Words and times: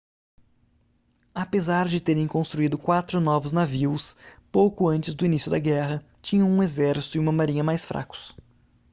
apesar 1.31 1.87
de 1.87 2.01
terem 2.01 2.27
construído 2.27 2.75
quatro 2.75 3.19
novos 3.21 3.51
navios 3.51 4.17
pouco 4.51 4.87
antes 4.87 5.13
do 5.13 5.27
início 5.27 5.51
da 5.51 5.59
guerra 5.59 6.03
tinham 6.23 6.49
um 6.49 6.63
exército 6.63 7.17
e 7.17 7.19
uma 7.19 7.31
marinha 7.31 7.63
mais 7.63 7.85
fracos 7.85 8.35